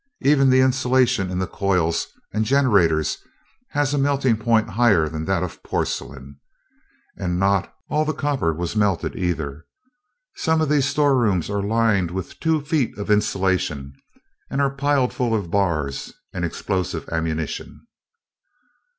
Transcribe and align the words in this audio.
Even 0.21 0.49
the 0.49 0.61
insulation 0.61 1.29
in 1.29 1.37
the 1.37 1.45
coils 1.45 2.07
and 2.33 2.43
generators 2.43 3.19
has 3.69 3.93
a 3.93 3.99
melting 3.99 4.35
point 4.35 4.71
higher 4.71 5.07
than 5.07 5.25
that 5.25 5.43
of 5.43 5.61
porcelain. 5.61 6.39
And 7.17 7.39
not 7.39 7.71
all 7.87 8.03
the 8.03 8.11
copper 8.15 8.51
was 8.51 8.75
melted, 8.75 9.15
either. 9.15 9.63
Some 10.37 10.59
of 10.59 10.69
these 10.69 10.87
storerooms 10.87 11.51
are 11.51 11.61
lined 11.61 12.09
with 12.09 12.39
two 12.39 12.61
feet 12.61 12.97
of 12.97 13.11
insulation 13.11 13.93
and 14.49 14.59
are 14.59 14.73
piled 14.73 15.13
full 15.13 15.35
of 15.35 15.51
bars 15.51 16.11
and 16.33 16.43
explosive 16.43 17.07
ammunition." 17.09 17.85